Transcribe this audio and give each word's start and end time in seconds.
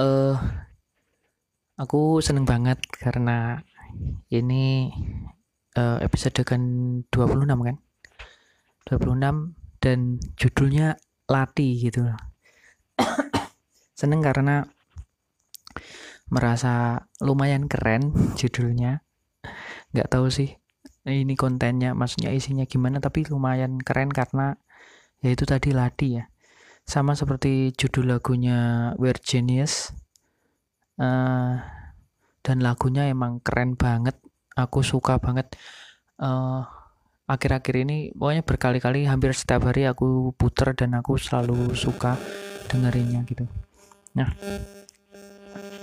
eh 0.00 0.34
aku 1.76 2.24
seneng 2.24 2.48
banget 2.48 2.80
karena 2.96 3.60
ini 4.32 4.88
uh, 5.76 5.98
episode 6.00 6.40
kan? 6.46 6.62
26 7.12 7.44
kan 7.44 7.76
26 8.88 9.80
dan 9.80 10.16
judulnya 10.40 10.96
Lati 11.30 11.78
gitu 11.78 12.10
seneng 14.00 14.18
karena 14.24 14.66
merasa 16.30 17.06
lumayan 17.22 17.66
keren 17.70 18.34
judulnya. 18.34 19.02
Nggak 19.94 20.10
tahu 20.10 20.26
sih 20.30 20.60
ini 21.06 21.34
kontennya 21.34 21.96
maksudnya 21.96 22.30
isinya 22.30 22.68
gimana 22.68 23.00
tapi 23.00 23.24
lumayan 23.26 23.80
keren 23.80 24.12
karena 24.12 24.60
ya 25.24 25.32
itu 25.32 25.48
tadi 25.48 25.72
Lati 25.72 26.08
ya 26.20 26.24
sama 26.90 27.14
seperti 27.14 27.70
judul 27.78 28.18
lagunya 28.18 28.90
We're 28.98 29.22
Genius. 29.22 29.94
Uh, 30.98 31.62
dan 32.42 32.58
lagunya 32.58 33.06
emang 33.06 33.38
keren 33.46 33.78
banget. 33.78 34.18
Aku 34.58 34.82
suka 34.82 35.22
banget. 35.22 35.54
Uh, 36.18 36.66
akhir-akhir 37.30 37.74
ini 37.86 38.10
pokoknya 38.10 38.42
berkali-kali 38.42 39.06
hampir 39.06 39.30
setiap 39.30 39.70
hari 39.70 39.86
aku 39.86 40.34
puter 40.34 40.74
dan 40.74 40.98
aku 40.98 41.14
selalu 41.14 41.78
suka 41.78 42.18
dengerinnya 42.66 43.22
gitu. 43.22 43.46
Nah 44.18 44.34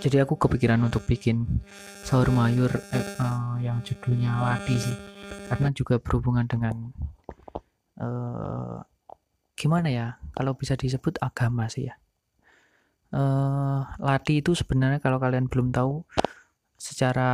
jadi 0.04 0.28
aku 0.28 0.36
kepikiran 0.36 0.84
untuk 0.84 1.08
bikin 1.08 1.64
sahur 2.04 2.30
mayur 2.30 2.70
eh, 2.70 3.08
uh, 3.18 3.56
yang 3.64 3.80
judulnya 3.82 4.44
Lati 4.44 4.76
sih. 4.76 4.98
Karena 5.48 5.72
juga 5.72 5.98
berhubungan 6.04 6.44
dengan 6.46 6.92
uh, 8.02 8.57
gimana 9.58 9.90
ya? 9.90 10.08
Kalau 10.38 10.54
bisa 10.54 10.78
disebut 10.78 11.18
agama 11.18 11.66
sih 11.68 11.90
ya. 11.90 11.98
Uh, 13.08 13.88
lati 13.98 14.46
itu 14.46 14.54
sebenarnya 14.54 15.02
kalau 15.02 15.18
kalian 15.18 15.50
belum 15.50 15.74
tahu 15.74 16.06
secara 16.78 17.32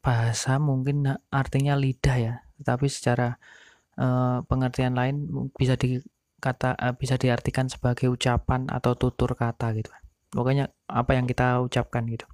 bahasa 0.00 0.56
mungkin 0.56 1.04
artinya 1.28 1.76
lidah 1.76 2.16
ya. 2.16 2.34
Tetapi 2.56 2.86
secara 2.88 3.36
uh, 4.00 4.40
pengertian 4.48 4.96
lain 4.96 5.28
bisa 5.52 5.76
dikata 5.76 6.72
uh, 6.80 6.96
bisa 6.96 7.20
diartikan 7.20 7.68
sebagai 7.68 8.08
ucapan 8.08 8.64
atau 8.72 8.96
tutur 8.96 9.36
kata 9.36 9.76
gitu. 9.76 9.92
Pokoknya 10.32 10.72
apa 10.88 11.12
yang 11.14 11.28
kita 11.28 11.60
ucapkan 11.60 12.08
gitu. 12.08 12.26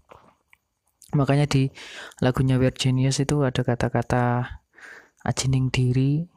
Makanya 1.11 1.51
di 1.51 1.75
lagunya 2.23 2.55
Weird 2.55 2.79
Genius 2.79 3.19
itu 3.19 3.43
ada 3.43 3.67
kata-kata 3.67 4.47
ajining 5.27 5.69
diri 5.69 6.31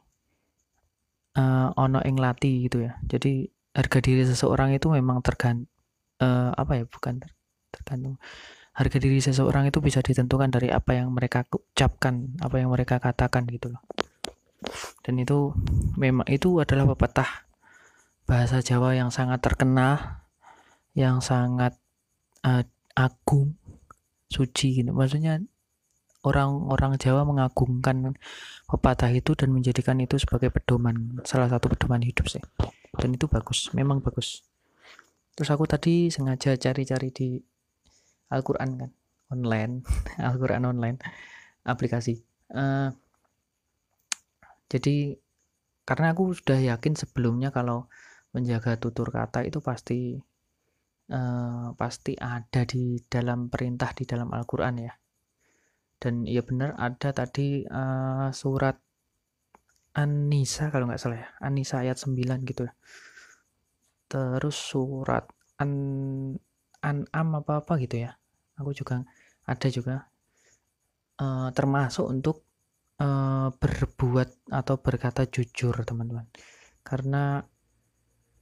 uh, 1.38 1.70
ono 1.74 2.00
ing 2.02 2.16
lati 2.18 2.66
gitu 2.66 2.86
ya. 2.86 2.98
Jadi 3.06 3.46
harga 3.74 3.98
diri 3.98 4.22
seseorang 4.22 4.74
itu 4.74 4.86
memang 4.90 5.20
tergant 5.20 5.66
uh, 6.22 6.54
apa 6.54 6.82
ya 6.82 6.84
bukan 6.86 7.22
ter 7.22 7.30
tergantung. 7.74 8.18
Harga 8.74 8.98
diri 8.98 9.22
seseorang 9.22 9.70
itu 9.70 9.78
bisa 9.78 10.02
ditentukan 10.02 10.50
dari 10.50 10.70
apa 10.70 10.98
yang 10.98 11.14
mereka 11.14 11.46
ucapkan 11.46 12.34
apa 12.42 12.58
yang 12.58 12.74
mereka 12.74 12.98
katakan 12.98 13.46
gitu 13.46 13.70
loh. 13.70 13.82
Dan 15.04 15.20
itu 15.20 15.54
memang 15.94 16.26
itu 16.26 16.58
adalah 16.58 16.88
pepatah 16.90 17.46
bahasa 18.24 18.64
Jawa 18.64 18.96
yang 18.96 19.12
sangat 19.12 19.44
terkenal 19.44 20.24
yang 20.96 21.20
sangat 21.20 21.76
uh, 22.46 22.64
agung 22.94 23.58
suci 24.30 24.82
gitu. 24.82 24.90
Maksudnya 24.90 25.42
orang-orang 26.24 26.96
Jawa 26.96 27.22
mengagungkan 27.28 28.16
pepatah 28.64 29.12
itu 29.12 29.36
dan 29.36 29.52
menjadikan 29.52 30.00
itu 30.00 30.16
sebagai 30.16 30.48
pedoman 30.48 31.20
salah 31.28 31.52
satu 31.52 31.68
pedoman 31.68 32.00
hidup 32.00 32.26
sih. 32.26 32.42
Dan 32.96 33.14
itu 33.14 33.28
bagus 33.28 33.70
memang 33.76 34.00
bagus. 34.00 34.42
Terus 35.36 35.52
aku 35.52 35.68
tadi 35.68 36.08
sengaja 36.08 36.56
cari-cari 36.56 37.08
di 37.12 37.28
Al-Quran 38.32 38.70
kan 38.80 38.90
online 39.30 39.84
Al-Quran 40.32 40.64
online 40.64 40.98
aplikasi. 41.68 42.24
Uh, 42.48 42.88
jadi 44.72 45.20
karena 45.84 46.16
aku 46.16 46.32
sudah 46.32 46.56
yakin 46.56 46.96
sebelumnya 46.96 47.52
kalau 47.52 47.92
menjaga 48.32 48.80
tutur 48.80 49.12
kata 49.12 49.44
itu 49.44 49.60
pasti 49.60 50.16
uh, 51.12 51.76
pasti 51.76 52.16
ada 52.16 52.64
di 52.64 52.98
dalam 53.04 53.52
perintah 53.52 53.92
di 53.92 54.08
dalam 54.08 54.32
Al-Quran 54.32 54.74
ya 54.80 54.92
dan 55.98 56.28
ya 56.28 56.44
benar 56.44 56.76
ada 56.76 57.14
tadi 57.14 57.64
uh, 57.64 58.28
surat 58.34 58.76
An-Nisa 59.94 60.74
kalau 60.74 60.90
nggak 60.90 60.98
salah 60.98 61.18
ya 61.22 61.28
An-Nisa 61.38 61.80
ayat 61.86 61.96
9 62.02 62.18
gitu 62.50 62.66
ya. 62.66 62.74
Terus 64.10 64.56
surat 64.58 65.30
An 65.58 65.72
An-Am 66.82 67.28
apa-apa 67.40 67.78
gitu 67.80 68.04
ya. 68.04 68.18
Aku 68.58 68.74
juga 68.74 69.06
ada 69.46 69.68
juga 69.70 70.10
uh, 71.22 71.48
termasuk 71.54 72.04
untuk 72.10 72.44
uh, 73.00 73.54
berbuat 73.54 74.50
atau 74.50 74.74
berkata 74.82 75.24
jujur 75.30 75.72
teman-teman. 75.86 76.26
Karena 76.84 77.40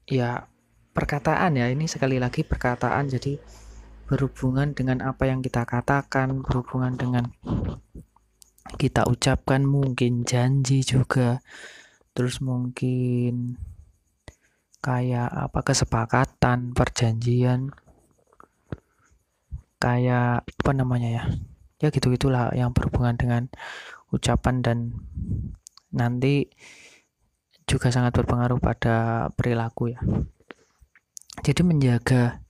ya 0.08 0.42
perkataan 0.92 1.56
ya 1.56 1.68
ini 1.68 1.84
sekali 1.86 2.16
lagi 2.16 2.42
perkataan. 2.42 3.12
Jadi 3.12 3.38
berhubungan 4.06 4.74
dengan 4.74 5.02
apa 5.04 5.28
yang 5.30 5.40
kita 5.40 5.66
katakan, 5.66 6.42
berhubungan 6.42 6.94
dengan 6.98 7.24
kita 8.78 9.06
ucapkan 9.08 9.66
mungkin 9.66 10.24
janji 10.24 10.82
juga, 10.86 11.42
terus 12.16 12.40
mungkin 12.40 13.58
kayak 14.82 15.30
apa 15.30 15.60
kesepakatan, 15.62 16.74
perjanjian, 16.74 17.70
kayak 19.78 20.42
apa 20.46 20.70
namanya 20.74 21.08
ya, 21.10 21.24
ya 21.82 21.88
gitu 21.90 22.10
gitulah 22.14 22.50
yang 22.54 22.70
berhubungan 22.70 23.14
dengan 23.18 23.42
ucapan 24.14 24.62
dan 24.62 24.78
nanti 25.90 26.50
juga 27.66 27.88
sangat 27.94 28.12
berpengaruh 28.14 28.58
pada 28.58 29.28
perilaku 29.34 29.94
ya. 29.94 30.00
Jadi 31.42 31.64
menjaga 31.64 32.42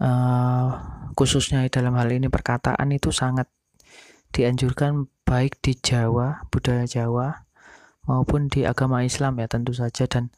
uh, 0.00 0.68
khususnya 1.14 1.68
dalam 1.68 1.94
hal 1.96 2.08
ini 2.10 2.32
perkataan 2.32 2.88
itu 2.90 3.12
sangat 3.12 3.46
dianjurkan 4.34 5.10
baik 5.26 5.60
di 5.62 5.76
Jawa 5.78 6.48
budaya 6.50 6.86
Jawa 6.86 7.46
maupun 8.08 8.50
di 8.50 8.66
agama 8.66 9.04
Islam 9.06 9.38
ya 9.38 9.46
tentu 9.46 9.76
saja. 9.76 10.08
Dan 10.08 10.32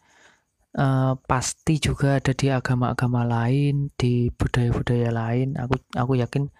uh, 0.76 1.16
pasti 1.24 1.78
juga 1.78 2.18
ada 2.20 2.32
di 2.34 2.50
agama-agama 2.52 3.24
lain 3.24 3.94
di 3.96 4.28
budaya-budaya 4.34 5.08
lain. 5.14 5.56
Aku 5.56 5.78
aku 5.96 6.12
yakin 6.20 6.50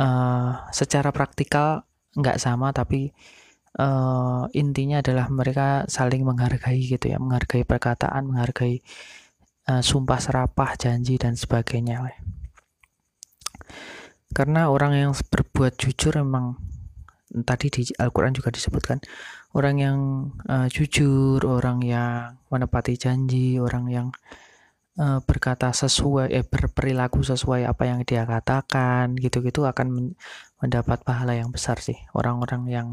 uh, 0.00 0.66
secara 0.72 1.12
praktikal 1.12 1.84
nggak 2.18 2.40
sama 2.40 2.72
tapi 2.74 3.12
uh, 3.78 4.48
intinya 4.56 5.04
adalah 5.04 5.30
mereka 5.30 5.84
saling 5.86 6.24
menghargai 6.24 6.82
gitu 6.82 7.12
ya 7.12 7.20
menghargai 7.20 7.62
perkataan 7.62 8.26
menghargai 8.26 8.82
uh, 9.68 9.82
sumpah 9.84 10.18
serapah, 10.18 10.74
janji 10.80 11.20
dan 11.20 11.36
sebagainya. 11.36 12.02
Karena 14.32 14.72
orang 14.72 14.92
yang 14.96 15.12
berbuat 15.12 15.76
jujur 15.76 16.16
memang 16.24 16.56
tadi 17.44 17.68
di 17.68 17.82
Al-Quran 18.00 18.32
juga 18.32 18.48
disebutkan 18.48 19.04
orang 19.52 19.76
yang 19.80 19.98
uh, 20.48 20.68
jujur, 20.68 21.40
orang 21.44 21.84
yang 21.84 22.36
menepati 22.48 22.96
janji, 22.96 23.60
orang 23.60 23.84
yang 23.88 24.08
uh, 25.00 25.20
berkata 25.24 25.72
sesuai, 25.72 26.32
eh, 26.32 26.44
berperilaku 26.44 27.20
sesuai 27.24 27.68
apa 27.68 27.88
yang 27.88 28.04
dia 28.04 28.24
katakan, 28.24 29.16
gitu-gitu 29.16 29.64
akan 29.64 29.86
men 29.88 30.06
mendapat 30.58 31.06
pahala 31.06 31.38
yang 31.38 31.54
besar 31.54 31.78
sih. 31.78 31.96
Orang-orang 32.10 32.62
yang 32.66 32.88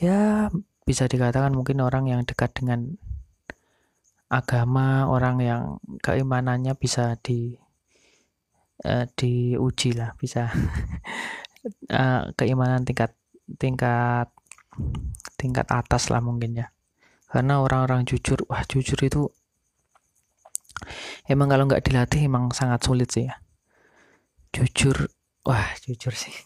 ya 0.00 0.48
bisa 0.88 1.04
dikatakan 1.04 1.52
mungkin 1.52 1.84
orang 1.84 2.08
yang 2.08 2.24
dekat 2.24 2.56
dengan 2.56 2.96
agama 4.26 5.06
orang 5.06 5.36
yang 5.38 5.62
keimanannya 6.02 6.74
bisa 6.74 7.14
di 7.22 7.54
uh, 8.82 9.06
diuji 9.14 9.94
lah 9.94 10.18
bisa 10.18 10.50
uh, 11.94 12.22
keimanan 12.38 12.82
tingkat 12.82 13.14
tingkat 13.54 14.28
tingkat 15.38 15.66
atas 15.70 16.10
lah 16.10 16.18
mungkin 16.18 16.58
ya. 16.58 16.66
Karena 17.26 17.62
orang-orang 17.62 18.06
jujur 18.06 18.42
wah 18.50 18.62
jujur 18.66 18.98
itu 19.02 19.30
emang 21.30 21.50
kalau 21.50 21.66
nggak 21.66 21.82
dilatih 21.86 22.26
emang 22.26 22.50
sangat 22.50 22.82
sulit 22.82 23.08
sih 23.10 23.30
ya. 23.30 23.38
Jujur 24.50 25.06
wah 25.46 25.70
jujur 25.86 26.14
sih. 26.14 26.34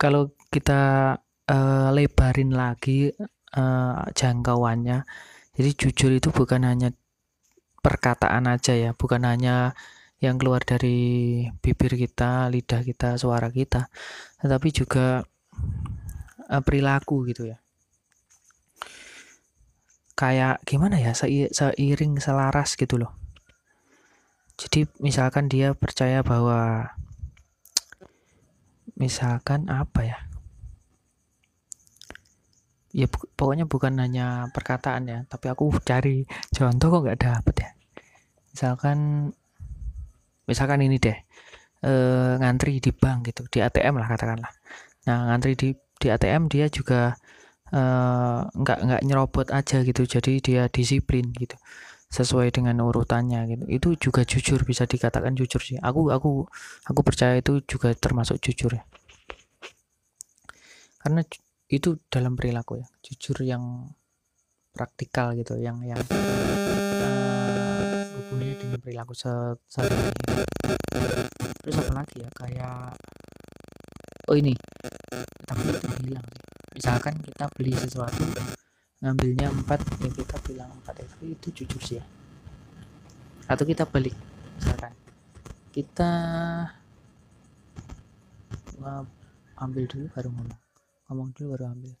Kalau 0.00 0.36
kita 0.52 1.14
uh, 1.48 1.88
lebarin 1.94 2.52
lagi 2.52 3.08
uh, 3.54 4.04
jangkauannya. 4.12 5.06
Jadi 5.54 5.70
jujur 5.78 6.10
itu 6.14 6.28
bukan 6.34 6.66
hanya 6.66 6.90
perkataan 7.80 8.50
aja 8.50 8.74
ya, 8.74 8.90
bukan 8.96 9.22
hanya 9.22 9.78
yang 10.18 10.40
keluar 10.40 10.64
dari 10.64 11.44
bibir 11.60 11.94
kita, 11.94 12.48
lidah 12.50 12.82
kita, 12.82 13.20
suara 13.20 13.52
kita, 13.52 13.92
tetapi 14.40 14.68
juga 14.74 15.22
uh, 16.50 16.62
perilaku 16.64 17.28
gitu 17.30 17.54
ya. 17.54 17.58
Kayak 20.14 20.62
gimana 20.62 20.98
ya, 20.98 21.12
seiring 21.14 22.22
selaras 22.22 22.78
gitu 22.78 22.98
loh. 23.02 23.12
jadi 24.54 24.86
misalkan 25.02 25.50
dia 25.50 25.74
percaya 25.74 26.22
bahwa 26.22 26.94
misalkan 28.94 29.66
apa 29.66 30.00
ya 30.06 30.18
ya 32.94 33.06
pokoknya 33.10 33.66
bukan 33.66 33.98
hanya 33.98 34.48
perkataan 34.54 35.02
ya 35.10 35.18
tapi 35.26 35.50
aku 35.50 35.74
cari 35.82 36.22
contoh 36.54 36.86
kok 36.94 37.00
nggak 37.04 37.20
dapet 37.20 37.54
ya. 37.58 37.70
Misalkan 38.54 38.98
misalkan 40.46 40.80
ini 40.86 40.96
deh 41.02 41.18
e, 41.82 41.92
ngantri 42.38 42.78
di 42.78 42.94
bank 42.94 43.34
gitu 43.34 43.42
di 43.50 43.58
ATM 43.58 43.98
lah 43.98 44.08
katakanlah. 44.08 44.52
Nah 45.10 45.18
ngantri 45.28 45.52
di 45.58 45.68
di 46.04 46.08
ATM 46.12 46.52
dia 46.52 46.66
juga 46.68 47.16
eh, 47.72 48.40
nggak 48.44 48.78
nggak 48.86 49.02
nyerobot 49.08 49.48
aja 49.50 49.80
gitu 49.80 50.02
jadi 50.04 50.32
dia 50.44 50.62
disiplin 50.68 51.32
gitu 51.32 51.56
sesuai 52.12 52.54
dengan 52.54 52.78
urutannya 52.84 53.40
gitu. 53.50 53.64
Itu 53.66 53.88
juga 53.98 54.22
jujur 54.22 54.62
bisa 54.62 54.84
dikatakan 54.86 55.34
jujur 55.34 55.58
sih. 55.58 55.78
Aku 55.82 56.12
aku 56.14 56.46
aku 56.86 57.00
percaya 57.02 57.40
itu 57.40 57.64
juga 57.66 57.90
termasuk 57.96 58.38
jujur 58.44 58.78
ya. 58.78 58.84
Karena 61.02 61.20
itu 61.78 61.98
dalam 62.10 62.36
perilaku 62.38 62.76
ya 62.82 62.86
jujur 63.02 63.42
yang 63.42 63.94
praktikal 64.74 65.34
gitu 65.38 65.56
yang 65.58 65.82
yang 65.86 65.98
uh, 65.98 66.04
hubungannya 68.14 68.56
dengan 68.58 68.80
perilaku 68.82 69.14
sehari 69.14 69.94
terus 71.62 71.76
apa 71.80 71.92
lagi 72.04 72.20
ya 72.22 72.30
kayak 72.34 72.98
oh 74.28 74.36
ini 74.36 74.54
tapi 75.46 75.62
itu 75.70 75.88
bilang 76.04 76.26
sih 76.26 76.42
misalkan 76.74 77.14
kita 77.22 77.46
beli 77.54 77.72
sesuatu 77.78 78.26
ngambilnya 79.04 79.52
empat 79.52 79.84
ya 80.00 80.10
kita 80.10 80.36
bilang 80.48 80.72
empat 80.80 81.04
itu 81.04 81.36
itu 81.36 81.48
jujur 81.62 81.80
sih 81.84 81.96
ya. 82.00 82.04
Atau 83.44 83.68
kita 83.68 83.84
balik 83.84 84.16
misalkan 84.56 84.96
kita 85.70 86.10
ambil 89.60 89.84
dulu 89.84 90.08
baru 90.16 90.32
ngomong 90.32 90.63
ngomong 91.14 91.30
dulu 91.30 91.54
baru 91.54 91.70
ambil. 91.70 91.94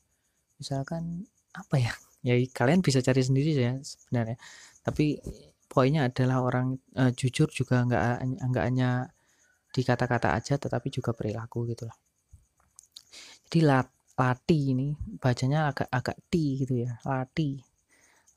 Misalkan 0.58 1.22
apa 1.54 1.78
ya? 1.78 1.94
Ya 2.26 2.34
kalian 2.50 2.82
bisa 2.82 2.98
cari 2.98 3.22
sendiri 3.22 3.54
ya 3.54 3.78
sebenarnya. 3.78 4.34
Tapi 4.82 5.22
poinnya 5.70 6.10
adalah 6.10 6.42
orang 6.42 6.74
uh, 6.98 7.14
jujur 7.14 7.46
juga 7.54 7.86
nggak 7.86 8.02
nggak 8.50 8.64
hanya 8.66 9.06
di 9.74 9.82
kata-kata 9.86 10.34
aja 10.38 10.54
tetapi 10.54 10.86
juga 10.86 11.10
perilaku 11.10 11.66
gitu 11.66 11.90
loh 11.90 11.98
jadi 13.54 13.70
lat 13.70 13.88
lati 14.18 14.74
ini 14.74 14.90
bacanya 15.22 15.70
agak 15.70 15.86
agak 15.90 16.18
ti 16.26 16.58
gitu 16.58 16.82
ya 16.82 16.98
lati. 17.06 17.58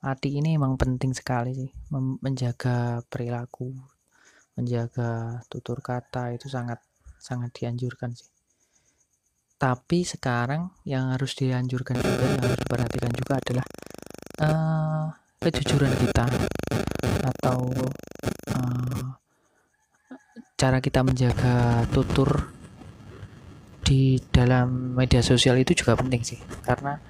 Lati 0.05 0.29
ini 0.37 0.53
emang 0.53 0.77
penting 0.77 1.09
sekali 1.09 1.57
sih 1.57 1.71
menjaga 2.21 3.01
perilaku 3.09 3.73
menjaga 4.53 5.41
tutur 5.49 5.81
kata 5.81 6.37
itu 6.37 6.45
sangat 6.49 6.81
sangat 7.17 7.49
dianjurkan 7.53 8.13
sih 8.13 8.29
tapi 9.57 10.05
sekarang 10.05 10.69
yang 10.85 11.17
harus 11.17 11.33
dianjurkan 11.33 11.97
juga 11.97 12.25
yang 12.29 12.41
harus 12.45 12.59
diperhatikan 12.61 13.11
juga 13.17 13.33
adalah 13.41 13.65
uh, 14.45 15.05
kejujuran 15.41 15.93
kita 15.97 16.25
atau 17.25 17.65
uh, 18.53 19.05
cara 20.53 20.77
kita 20.77 21.01
menjaga 21.01 21.85
tutur 21.89 22.53
di 23.81 24.21
dalam 24.29 24.93
media 24.93 25.25
sosial 25.25 25.57
itu 25.57 25.73
juga 25.73 25.97
penting 25.97 26.21
sih. 26.21 26.39
Karena 26.61 27.01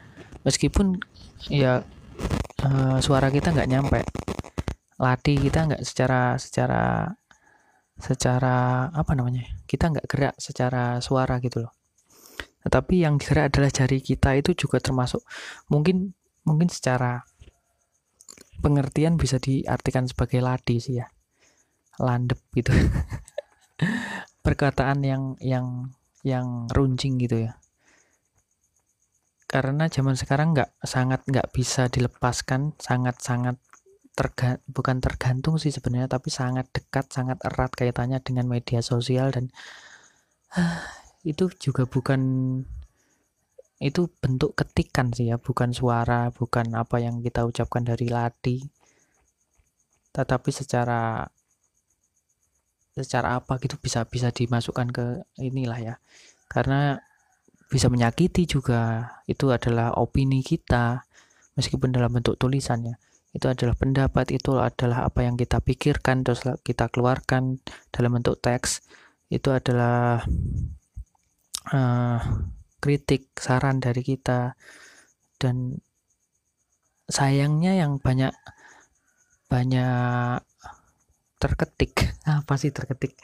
meskipun 0.47 0.95
ya 1.51 1.83
uh, 2.63 2.97
suara 3.03 3.27
kita 3.27 3.51
nggak 3.51 3.69
nyampe 3.69 4.01
latih 4.97 5.37
kita 5.37 5.67
nggak 5.69 5.83
secara 5.85 6.39
secara 6.41 7.13
secara 7.97 8.89
apa 8.93 9.11
namanya 9.13 9.45
kita 9.69 9.89
nggak 9.93 10.07
gerak 10.09 10.35
secara 10.41 10.97
suara 11.01 11.37
gitu 11.41 11.65
loh 11.65 11.76
tetapi 12.67 13.07
yang 13.07 13.15
gerak 13.15 13.55
adalah 13.55 13.71
jari 13.71 14.03
kita 14.03 14.35
itu 14.35 14.51
juga 14.51 14.83
termasuk 14.83 15.23
mungkin 15.71 16.11
mungkin 16.43 16.67
secara 16.67 17.23
pengertian 18.59 19.15
bisa 19.15 19.39
diartikan 19.39 20.03
sebagai 20.03 20.43
ladi 20.43 20.83
sih 20.83 20.99
ya. 20.99 21.07
Landep 22.03 22.43
gitu. 22.51 22.75
Perkataan 24.45 24.99
yang 25.07 25.39
yang 25.39 25.95
yang 26.27 26.67
runcing 26.67 27.15
gitu 27.23 27.47
ya. 27.47 27.55
Karena 29.47 29.87
zaman 29.87 30.19
sekarang 30.19 30.51
nggak 30.51 30.75
sangat 30.83 31.23
nggak 31.23 31.55
bisa 31.55 31.87
dilepaskan 31.87 32.75
sangat 32.83 33.15
sangat 33.23 33.55
terga, 34.11 34.59
bukan 34.67 34.99
tergantung 34.99 35.55
sih 35.55 35.71
sebenarnya 35.71 36.11
tapi 36.11 36.27
sangat 36.27 36.67
dekat 36.75 37.07
sangat 37.15 37.39
erat 37.47 37.71
kaitannya 37.71 38.19
dengan 38.19 38.51
media 38.51 38.83
sosial 38.83 39.31
dan 39.31 39.55
itu 41.27 41.51
juga 41.59 41.83
bukan 41.83 42.21
itu 43.77 44.09
bentuk 44.23 44.57
ketikan 44.57 45.13
sih 45.13 45.29
ya 45.29 45.37
bukan 45.37 45.69
suara 45.75 46.33
bukan 46.33 46.73
apa 46.73 46.97
yang 46.97 47.21
kita 47.21 47.45
ucapkan 47.45 47.85
dari 47.85 48.09
ladi 48.09 48.65
tetapi 50.17 50.49
secara 50.49 51.29
secara 52.97 53.37
apa 53.37 53.61
gitu 53.61 53.77
bisa 53.77 54.01
bisa 54.09 54.33
dimasukkan 54.33 54.89
ke 54.89 55.05
inilah 55.37 55.77
ya. 55.77 55.95
Karena 56.49 56.97
bisa 57.69 57.91
menyakiti 57.93 58.49
juga 58.49 59.13
itu 59.29 59.53
adalah 59.53 59.93
opini 59.93 60.41
kita 60.41 61.05
meskipun 61.53 61.93
dalam 61.93 62.09
bentuk 62.15 62.39
tulisannya 62.39 62.95
itu 63.35 63.45
adalah 63.51 63.75
pendapat 63.75 64.33
itu 64.33 64.55
adalah 64.57 65.05
apa 65.05 65.27
yang 65.27 65.35
kita 65.35 65.59
pikirkan 65.61 66.25
terus 66.25 66.41
kita 66.65 66.89
keluarkan 66.89 67.61
dalam 67.93 68.17
bentuk 68.17 68.41
teks. 68.41 68.81
Itu 69.29 69.53
adalah 69.53 70.25
uh, 71.71 72.19
kritik 72.79 73.31
saran 73.37 73.83
dari 73.83 74.01
kita. 74.03 74.55
Dan 75.37 75.77
sayangnya 77.07 77.77
yang 77.77 78.01
banyak 78.01 78.33
banyak 79.47 80.43
terketik 81.37 81.93
apa 82.27 82.53
sih 82.57 82.73
terketik? 82.73 83.15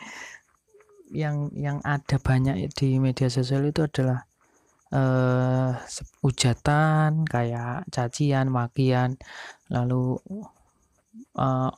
Yang 1.13 1.53
yang 1.57 1.77
ada 1.85 2.17
banyak 2.17 2.73
di 2.73 2.97
media 2.97 3.29
sosial 3.29 3.69
itu 3.69 3.85
adalah 3.85 4.25
uh, 4.93 5.73
ujatan 6.25 7.25
kayak 7.25 7.85
cacian 7.89 8.49
makian 8.49 9.17
lalu 9.69 10.17
uh, 11.37 11.69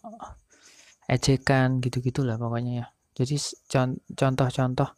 ejekan 1.07 1.79
gitu 1.79 2.01
gitulah 2.03 2.35
pokoknya 2.35 2.73
ya. 2.83 2.85
Jadi 3.15 3.39
contoh-contoh 4.11 4.89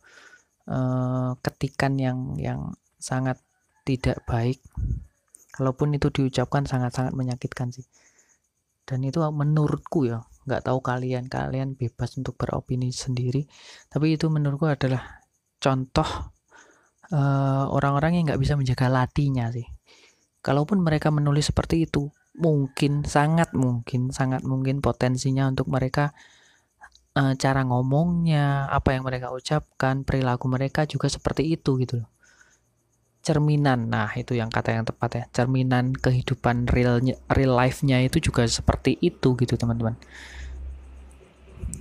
uh, 0.67 1.33
ketikan 1.41 1.95
yang 1.97 2.35
yang 2.37 2.75
sangat 2.99 3.39
tidak 3.87 4.21
baik. 4.27 4.59
Kalaupun 5.55 5.95
itu 5.95 6.13
diucapkan 6.13 6.67
sangat-sangat 6.69 7.17
menyakitkan 7.17 7.73
sih. 7.73 7.87
Dan 8.87 9.03
itu 9.03 9.19
menurutku 9.19 10.07
ya 10.07 10.23
nggak 10.47 10.63
tahu 10.63 10.79
kalian 10.79 11.27
kalian 11.27 11.75
bebas 11.75 12.15
untuk 12.15 12.39
beropini 12.39 12.93
sendiri. 12.93 13.47
Tapi 13.91 14.15
itu 14.15 14.31
menurutku 14.31 14.69
adalah 14.69 15.23
contoh 15.59 16.07
uh, 17.11 17.65
orang-orang 17.71 18.19
yang 18.19 18.23
nggak 18.31 18.41
bisa 18.41 18.53
menjaga 18.55 18.87
latinya 18.87 19.51
sih. 19.51 19.67
Kalaupun 20.39 20.79
mereka 20.79 21.11
menulis 21.11 21.51
seperti 21.51 21.89
itu 21.89 22.07
mungkin 22.37 23.01
sangat 23.01 23.51
mungkin 23.57 24.13
sangat 24.13 24.45
mungkin 24.45 24.79
potensinya 24.79 25.49
untuk 25.49 25.67
mereka 25.73 26.13
uh, 27.17 27.33
cara 27.33 27.65
ngomongnya 27.65 28.69
apa 28.69 28.93
yang 28.93 29.03
mereka 29.03 29.33
ucapkan 29.33 30.05
perilaku 30.05 30.45
mereka 30.45 30.85
juga 30.85 31.09
seperti 31.09 31.49
itu 31.49 31.81
gitu 31.81 32.05
loh. 32.05 32.09
Cerminan 33.25 33.89
nah 33.91 34.13
itu 34.13 34.37
yang 34.37 34.53
kata 34.53 34.77
yang 34.77 34.85
tepat 34.85 35.09
ya. 35.17 35.23
Cerminan 35.33 35.97
kehidupan 35.97 36.69
real 36.69 37.01
real 37.33 37.53
life-nya 37.57 38.05
itu 38.05 38.21
juga 38.21 38.45
seperti 38.45 38.95
itu 39.01 39.33
gitu 39.35 39.57
teman-teman. 39.57 39.97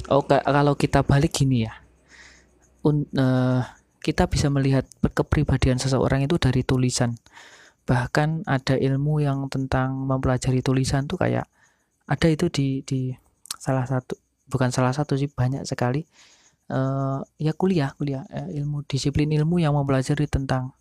Oh 0.08 0.24
kalau 0.26 0.74
kita 0.74 1.04
balik 1.04 1.36
gini 1.36 1.68
ya. 1.68 1.74
Un, 2.82 3.06
uh, 3.18 3.62
kita 4.00 4.30
bisa 4.30 4.46
melihat 4.46 4.86
kepribadian 5.02 5.78
seseorang 5.82 6.22
itu 6.22 6.38
dari 6.38 6.62
tulisan. 6.62 7.18
Bahkan 7.86 8.46
ada 8.46 8.74
ilmu 8.74 9.22
yang 9.22 9.46
tentang 9.50 9.94
mempelajari 10.06 10.62
tulisan 10.62 11.06
tuh 11.06 11.18
kayak 11.18 11.46
ada 12.06 12.26
itu 12.30 12.46
di 12.50 12.86
di 12.86 13.10
salah 13.58 13.86
satu 13.86 14.25
bukan 14.46 14.70
salah 14.70 14.94
satu 14.94 15.18
sih 15.18 15.30
banyak 15.30 15.66
sekali 15.66 16.06
uh, 16.70 17.20
ya 17.38 17.52
kuliah 17.54 17.92
kuliah 17.94 18.24
uh, 18.30 18.48
ilmu 18.50 18.86
disiplin 18.86 19.30
ilmu 19.30 19.62
yang 19.62 19.74
mempelajari 19.74 20.26
tentang 20.30 20.74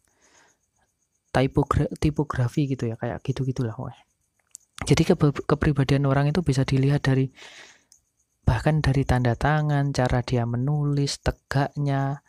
tipogra 1.33 1.89
tipografi 1.99 2.69
gitu 2.71 2.87
ya 2.87 2.95
kayak 2.95 3.19
gitu 3.25 3.43
gitulah 3.43 3.75
wah 3.75 3.95
jadi 4.85 5.01
ke 5.03 5.15
kepribadian 5.47 6.05
orang 6.07 6.29
itu 6.29 6.43
bisa 6.45 6.63
dilihat 6.63 7.03
dari 7.03 7.31
bahkan 8.45 8.79
dari 8.79 9.01
tanda 9.03 9.33
tangan 9.33 9.89
cara 9.89 10.21
dia 10.21 10.45
menulis 10.45 11.19
tegaknya 11.19 12.21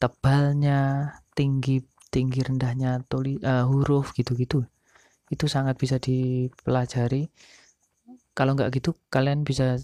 tebalnya 0.00 1.12
tinggi 1.34 1.82
tinggi 2.08 2.40
rendahnya 2.40 3.04
tuli, 3.06 3.36
uh, 3.44 3.68
huruf 3.68 4.16
gitu-gitu. 4.16 4.64
Itu 5.28 5.44
sangat 5.46 5.76
bisa 5.76 6.00
dipelajari. 6.00 7.28
Kalau 8.32 8.56
nggak 8.56 8.80
gitu 8.80 8.96
kalian 9.12 9.44
bisa 9.44 9.76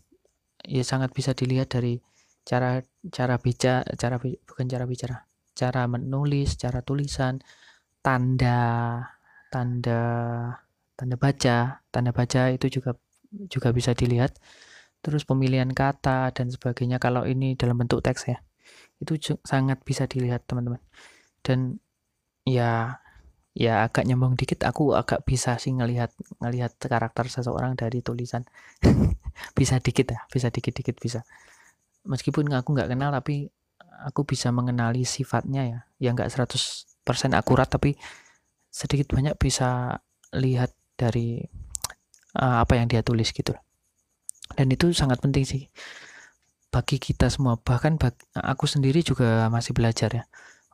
ya 0.68 0.84
sangat 0.84 1.12
bisa 1.12 1.32
dilihat 1.36 1.68
dari 1.72 2.00
cara 2.44 2.80
cara 3.08 3.40
bicara 3.40 3.84
cara 3.96 4.16
bukan 4.20 4.66
cara 4.68 4.84
bicara 4.84 5.16
cara 5.56 5.82
menulis 5.88 6.56
cara 6.60 6.84
tulisan 6.84 7.40
tanda 8.04 9.00
tanda 9.48 10.02
tanda 10.98 11.16
baca 11.16 11.80
tanda 11.88 12.10
baca 12.12 12.52
itu 12.52 12.66
juga 12.80 12.96
juga 13.50 13.70
bisa 13.74 13.92
dilihat. 13.96 14.38
Terus 15.04 15.28
pemilihan 15.28 15.68
kata 15.68 16.32
dan 16.32 16.48
sebagainya 16.48 16.96
kalau 16.96 17.28
ini 17.28 17.54
dalam 17.60 17.76
bentuk 17.76 18.00
teks 18.00 18.24
ya 18.30 18.38
itu 19.02 19.36
sangat 19.44 19.82
bisa 19.84 20.08
dilihat 20.08 20.48
teman-teman. 20.48 20.80
Dan 21.44 21.78
ya 22.48 23.00
ya 23.54 23.86
agak 23.86 24.02
nyambung 24.04 24.34
dikit 24.34 24.66
aku 24.66 24.98
agak 24.98 25.22
bisa 25.22 25.56
sih 25.62 25.70
ngelihat 25.70 26.10
ngelihat 26.42 26.74
karakter 26.78 27.30
seseorang 27.30 27.78
dari 27.78 28.02
tulisan. 28.02 28.44
Bisa 29.58 29.82
dikit 29.82 30.14
ya 30.14 30.22
bisa 30.30 30.46
dikit-dikit 30.50 30.94
bisa. 30.98 31.26
Meskipun 32.06 32.46
aku 32.54 32.70
nggak 32.70 32.86
kenal 32.86 33.10
tapi 33.10 33.50
aku 34.06 34.22
bisa 34.22 34.54
mengenali 34.54 35.02
sifatnya 35.02 35.62
ya. 35.66 35.78
Ya 35.98 36.10
nggak 36.14 36.30
100% 36.30 36.54
akurat 37.34 37.66
tapi 37.66 37.98
sedikit 38.70 39.10
banyak 39.10 39.34
bisa 39.38 39.98
lihat 40.34 40.70
dari 40.94 41.42
uh, 42.38 42.62
apa 42.62 42.78
yang 42.78 42.86
dia 42.86 43.02
tulis 43.02 43.30
gitu 43.34 43.54
dan 44.52 44.66
itu 44.68 44.92
sangat 44.92 45.24
penting 45.24 45.48
sih 45.48 45.62
bagi 46.68 46.98
kita 47.00 47.30
semua. 47.30 47.56
Bahkan 47.56 47.96
bagi, 47.96 48.20
aku 48.34 48.68
sendiri 48.68 49.00
juga 49.00 49.48
masih 49.48 49.72
belajar 49.72 50.10
ya 50.10 50.24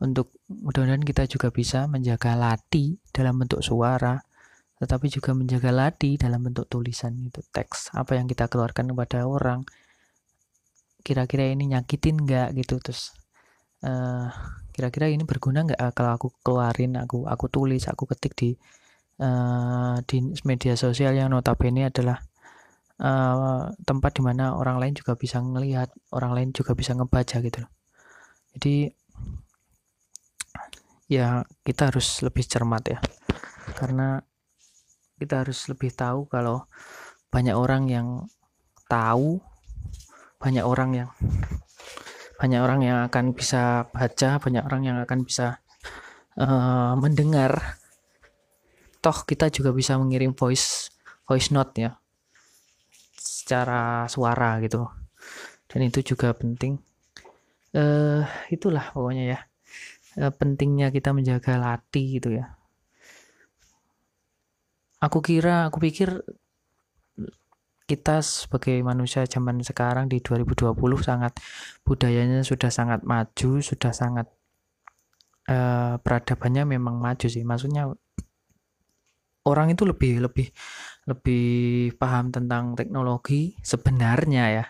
untuk 0.01 0.33
mudah-mudahan 0.49 1.05
kita 1.05 1.29
juga 1.29 1.53
bisa 1.53 1.85
menjaga 1.85 2.33
lati 2.35 2.97
dalam 3.13 3.37
bentuk 3.37 3.61
suara 3.61 4.17
tetapi 4.81 5.13
juga 5.13 5.37
menjaga 5.37 5.69
lati 5.69 6.17
dalam 6.17 6.41
bentuk 6.41 6.65
tulisan 6.73 7.13
itu 7.29 7.45
teks 7.53 7.93
apa 7.93 8.17
yang 8.17 8.25
kita 8.25 8.49
keluarkan 8.49 8.89
kepada 8.89 9.29
orang. 9.29 9.61
Kira-kira 11.05 11.53
ini 11.53 11.69
nyakitin 11.77 12.25
nggak 12.25 12.57
gitu 12.57 12.81
terus 12.81 13.13
uh, 13.85 14.33
kira-kira 14.73 15.13
ini 15.13 15.29
berguna 15.29 15.69
nggak 15.69 15.81
kalau 15.93 16.17
aku 16.17 16.29
keluarin 16.41 16.97
aku 16.97 17.29
aku 17.29 17.53
tulis 17.53 17.85
aku 17.93 18.09
ketik 18.09 18.33
di 18.33 18.51
uh, 19.21 20.01
di 20.09 20.33
media 20.49 20.73
sosial 20.81 21.13
yang 21.13 21.29
notabene 21.29 21.93
adalah 21.93 22.17
uh, 23.05 23.69
tempat 23.85 24.17
di 24.17 24.23
mana 24.25 24.57
orang 24.57 24.81
lain 24.81 24.97
juga 24.97 25.13
bisa 25.13 25.45
ngelihat 25.45 25.93
orang 26.17 26.33
lain 26.33 26.49
juga 26.57 26.73
bisa 26.73 26.97
ngebaca 26.97 27.37
gitu 27.45 27.69
loh. 27.69 27.73
Jadi 28.57 28.89
ya 31.11 31.43
kita 31.67 31.91
harus 31.91 32.23
lebih 32.23 32.47
cermat 32.47 32.85
ya. 32.87 32.99
Karena 33.75 34.23
kita 35.19 35.43
harus 35.43 35.67
lebih 35.67 35.91
tahu 35.91 36.31
kalau 36.31 36.71
banyak 37.35 37.59
orang 37.59 37.91
yang 37.91 38.09
tahu 38.87 39.43
banyak 40.39 40.65
orang 40.65 40.91
yang 40.95 41.11
banyak 42.41 42.61
orang 42.63 42.81
yang 42.81 42.99
akan 43.11 43.37
bisa 43.37 43.91
baca 43.93 44.41
banyak 44.41 44.65
orang 44.65 44.83
yang 44.87 44.97
akan 45.03 45.27
bisa 45.27 45.59
uh, 46.39 46.95
mendengar. 46.97 47.77
Toh 49.03 49.19
kita 49.27 49.51
juga 49.51 49.75
bisa 49.75 49.99
mengirim 49.99 50.33
voice 50.33 50.95
voice 51.27 51.51
note 51.51 51.75
ya 51.75 51.91
secara 53.19 54.07
suara 54.07 54.63
gitu. 54.63 54.87
Dan 55.67 55.91
itu 55.91 56.15
juga 56.15 56.33
penting. 56.33 56.79
Uh, 57.75 58.25
itulah 58.51 58.91
pokoknya 58.95 59.25
ya. 59.37 59.39
Eh, 59.39 59.50
pentingnya 60.29 60.93
kita 60.93 61.17
menjaga 61.17 61.57
latih 61.57 62.21
gitu 62.21 62.37
ya. 62.37 62.61
Aku 65.01 65.25
kira 65.25 65.73
aku 65.73 65.81
pikir 65.81 66.21
kita 67.89 68.21
sebagai 68.23 68.77
manusia 68.85 69.25
zaman 69.25 69.65
sekarang 69.65 70.07
di 70.07 70.21
2020 70.21 70.77
sangat 71.01 71.33
budayanya 71.83 72.45
sudah 72.45 72.71
sangat 72.71 73.03
maju 73.03 73.59
sudah 73.59 73.91
sangat 73.91 74.29
uh, 75.49 75.97
peradabannya 75.99 76.69
memang 76.77 77.01
maju 77.01 77.27
sih. 77.27 77.43
Maksudnya 77.43 77.89
orang 79.49 79.73
itu 79.73 79.89
lebih 79.89 80.21
lebih 80.29 80.53
lebih 81.09 81.47
paham 81.97 82.29
tentang 82.29 82.77
teknologi 82.77 83.57
sebenarnya 83.65 84.45
ya 84.53 84.65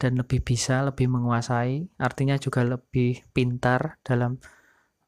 dan 0.00 0.16
lebih 0.16 0.40
bisa 0.40 0.80
lebih 0.80 1.12
menguasai 1.12 2.00
artinya 2.00 2.40
juga 2.40 2.64
lebih 2.64 3.20
pintar 3.36 4.00
dalam 4.00 4.40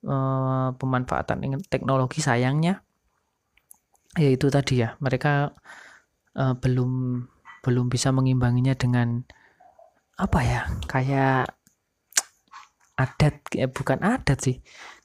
uh, 0.06 0.74
pemanfaatan 0.76 1.62
teknologi 1.66 2.22
sayangnya 2.22 2.82
yaitu 4.18 4.52
tadi 4.52 4.84
ya 4.84 4.94
mereka 5.00 5.56
uh, 6.36 6.54
belum 6.58 7.24
belum 7.62 7.86
bisa 7.88 8.10
mengimbanginya 8.12 8.74
dengan 8.76 9.24
apa 10.20 10.40
ya 10.44 10.60
kayak 10.90 11.56
adat 12.98 13.34
eh, 13.56 13.70
bukan 13.70 13.98
adat 14.04 14.38
sih 14.38 14.56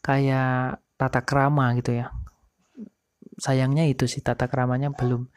kayak 0.04 0.84
tata 1.00 1.22
krama 1.24 1.72
gitu 1.78 1.96
ya. 2.04 2.12
Sayangnya 3.38 3.86
itu 3.86 4.10
sih 4.10 4.26
tata 4.26 4.50
kramanya 4.50 4.90
belum 4.92 5.30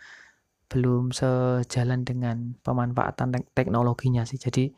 belum 0.71 1.13
sejalan 1.13 2.07
dengan 2.07 2.57
pemanfaatan 2.65 3.35
teknologinya 3.53 4.25
sih. 4.25 4.41
Jadi 4.41 4.73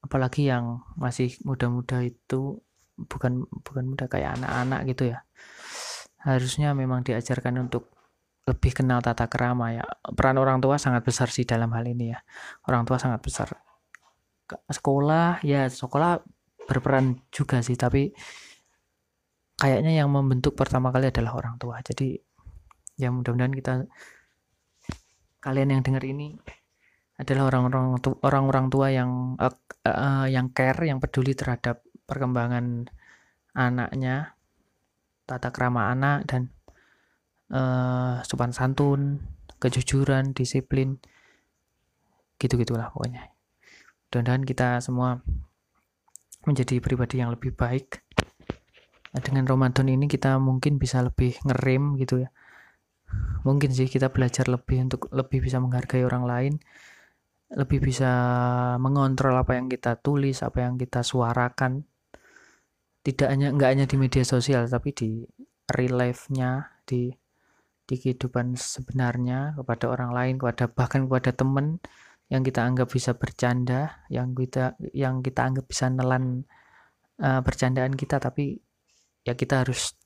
apalagi 0.00 0.48
yang 0.48 0.80
masih 0.96 1.36
muda-muda 1.44 2.00
itu 2.06 2.62
bukan 3.06 3.46
bukan 3.46 3.84
muda 3.94 4.10
kayak 4.10 4.42
anak-anak 4.42 4.80
gitu 4.90 5.14
ya. 5.14 5.22
Harusnya 6.26 6.74
memang 6.74 7.06
diajarkan 7.06 7.70
untuk 7.70 7.94
lebih 8.48 8.72
kenal 8.74 8.98
tata 8.98 9.30
kerama 9.30 9.70
ya. 9.76 9.84
Peran 10.16 10.40
orang 10.40 10.58
tua 10.58 10.80
sangat 10.80 11.06
besar 11.06 11.30
sih 11.30 11.46
dalam 11.46 11.70
hal 11.70 11.84
ini 11.86 12.10
ya. 12.10 12.18
Orang 12.66 12.82
tua 12.88 12.98
sangat 12.98 13.22
besar. 13.22 13.48
Sekolah 14.48 15.44
ya 15.44 15.68
sekolah 15.68 16.24
berperan 16.68 17.20
juga 17.28 17.60
sih 17.60 17.76
tapi 17.76 18.12
kayaknya 19.56 20.04
yang 20.04 20.08
membentuk 20.08 20.56
pertama 20.56 20.88
kali 20.90 21.12
adalah 21.12 21.36
orang 21.38 21.60
tua. 21.60 21.78
Jadi 21.84 22.16
ya 22.98 23.14
mudah-mudahan 23.14 23.54
kita 23.54 23.72
kalian 25.38 25.78
yang 25.78 25.82
dengar 25.86 26.02
ini 26.02 26.34
adalah 27.18 27.50
orang-orang 27.50 27.98
orang-orang 28.22 28.66
tua 28.70 28.94
yang 28.94 29.34
uh, 29.42 29.50
uh, 29.86 30.26
yang 30.30 30.54
care 30.54 30.86
yang 30.86 31.02
peduli 31.02 31.34
terhadap 31.34 31.82
perkembangan 32.08 32.88
anaknya, 33.52 34.32
tata 35.28 35.52
krama 35.52 35.92
anak 35.92 36.24
dan 36.24 36.48
uh, 37.52 38.24
sopan 38.24 38.56
santun, 38.56 39.20
kejujuran, 39.60 40.32
disiplin, 40.32 40.96
gitu-gitulah 42.40 42.88
pokoknya. 42.88 43.28
Mudah-mudahan 44.08 44.42
kita 44.48 44.80
semua 44.80 45.20
menjadi 46.48 46.80
pribadi 46.80 47.20
yang 47.20 47.28
lebih 47.28 47.52
baik. 47.52 48.00
Nah, 49.12 49.20
dengan 49.20 49.44
Ramadan 49.44 49.92
ini 49.92 50.08
kita 50.08 50.40
mungkin 50.40 50.80
bisa 50.80 51.04
lebih 51.04 51.36
ngerem 51.44 52.00
gitu 52.00 52.24
ya. 52.24 52.32
Mungkin 53.44 53.72
sih 53.72 53.88
kita 53.88 54.12
belajar 54.12 54.48
lebih 54.48 54.84
untuk 54.84 55.08
lebih 55.12 55.44
bisa 55.44 55.60
menghargai 55.60 56.04
orang 56.04 56.24
lain, 56.24 56.54
lebih 57.52 57.80
bisa 57.80 58.12
mengontrol 58.76 59.36
apa 59.36 59.56
yang 59.56 59.72
kita 59.72 59.96
tulis, 60.00 60.44
apa 60.44 60.68
yang 60.68 60.76
kita 60.76 61.00
suarakan, 61.00 61.88
tidak 63.08 63.32
hanya 63.32 63.48
nggak 63.56 63.70
hanya 63.72 63.86
di 63.88 63.96
media 63.96 64.20
sosial 64.20 64.68
tapi 64.68 64.92
di 64.92 65.24
real 65.72 65.96
life-nya 65.96 66.68
di 66.84 67.08
di 67.88 67.94
kehidupan 67.96 68.52
sebenarnya 68.52 69.56
kepada 69.56 69.88
orang 69.88 70.12
lain 70.12 70.34
kepada 70.36 70.68
bahkan 70.68 71.08
kepada 71.08 71.32
teman 71.32 71.80
yang 72.28 72.44
kita 72.44 72.60
anggap 72.60 72.92
bisa 72.92 73.16
bercanda 73.16 74.04
yang 74.12 74.36
kita 74.36 74.76
yang 74.92 75.24
kita 75.24 75.40
anggap 75.40 75.64
bisa 75.64 75.88
nelan 75.88 76.44
uh, 77.24 77.40
bercandaan 77.40 77.96
kita 77.96 78.20
tapi 78.20 78.60
ya 79.24 79.32
kita 79.32 79.64
harus 79.64 79.96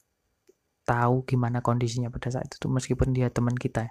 tahu 0.87 1.27
gimana 1.27 1.59
kondisinya 1.59 2.07
pada 2.07 2.31
saat 2.31 2.47
itu 2.47 2.67
meskipun 2.71 3.11
dia 3.11 3.31
teman 3.35 3.55
kita. 3.59 3.91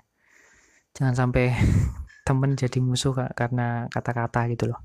Jangan 0.96 1.16
sampai 1.28 1.52
teman 2.28 2.56
jadi 2.56 2.80
musuh 2.80 3.12
karena 3.36 3.92
kata-kata 3.92 4.48
gitu 4.56 4.72
loh 4.72 4.80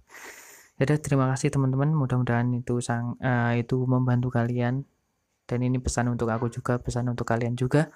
ya 0.77 0.85
terima 1.01 1.33
kasih 1.33 1.49
teman-teman. 1.53 1.93
Mudah-mudahan 1.93 2.49
itu 2.53 2.81
sang 2.85 3.17
uh, 3.21 3.53
itu 3.57 3.85
membantu 3.89 4.29
kalian. 4.33 4.85
Dan 5.47 5.63
ini 5.63 5.79
pesan 5.79 6.11
untuk 6.11 6.27
aku 6.27 6.51
juga 6.51 6.77
pesan 6.83 7.07
untuk 7.07 7.25
kalian 7.25 7.55
juga. 7.55 7.89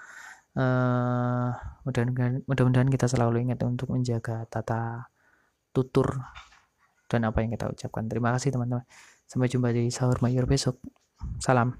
Uh, 0.54 1.54
mudah-mudahan 1.86 2.42
mudah-mudahan 2.46 2.88
kita 2.90 3.06
selalu 3.06 3.46
ingat 3.46 3.62
untuk 3.62 3.94
menjaga 3.94 4.46
tata 4.50 5.06
tutur 5.70 6.26
dan 7.10 7.26
apa 7.26 7.42
yang 7.42 7.50
kita 7.54 7.70
ucapkan. 7.70 8.06
Terima 8.06 8.30
kasih 8.34 8.54
teman-teman. 8.54 8.86
Sampai 9.26 9.50
jumpa 9.50 9.70
di 9.74 9.90
sahur 9.90 10.18
mayur 10.22 10.46
besok. 10.46 10.78
Salam 11.42 11.76